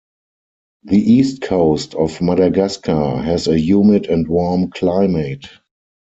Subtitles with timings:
[0.83, 5.47] The east coast of Madagascar has a humid and warm climate.